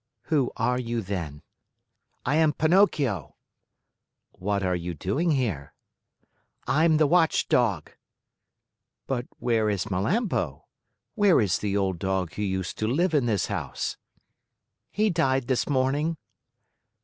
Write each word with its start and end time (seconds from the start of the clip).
"Who 0.29 0.51
are 0.57 0.79
you, 0.79 1.03
then?" 1.03 1.43
"I 2.25 2.37
am 2.37 2.53
Pinocchio." 2.53 3.35
"What 4.31 4.63
are 4.63 4.75
you 4.75 4.95
doing 4.95 5.29
here?" 5.29 5.73
"I'm 6.65 6.97
the 6.97 7.05
watchdog." 7.05 7.91
"But 9.05 9.27
where 9.37 9.69
is 9.69 9.91
Melampo? 9.91 10.63
Where 11.13 11.39
is 11.39 11.59
the 11.59 11.77
old 11.77 11.99
dog 11.99 12.33
who 12.33 12.41
used 12.41 12.79
to 12.79 12.87
live 12.87 13.13
in 13.13 13.27
this 13.27 13.45
house?" 13.45 13.95
"He 14.89 15.11
died 15.11 15.45
this 15.45 15.69
morning." 15.69 16.17